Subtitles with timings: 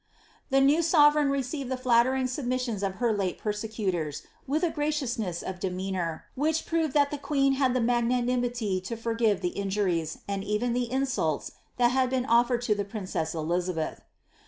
[0.49, 5.59] The new sovereign received the flattering submissions of her late persecutors, with a graciousness of
[5.59, 10.73] demeanour, which proved that the queen had the magnanimity to forgive th^ injuries, and even
[10.73, 14.01] the insults, that had been oflered to the princess Elizabeth.